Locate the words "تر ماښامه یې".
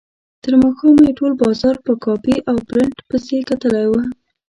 0.43-1.17